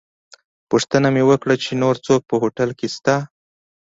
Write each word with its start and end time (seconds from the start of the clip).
پوښتنه 0.69 1.07
مې 1.13 1.23
وکړه 1.29 1.55
چې 1.63 1.71
نور 1.83 1.95
څوک 2.05 2.21
په 2.29 2.35
هوټل 2.41 2.69
کې 2.79 2.87
شته. 2.95 3.15